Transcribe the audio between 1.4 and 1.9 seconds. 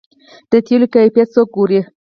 ګوري؟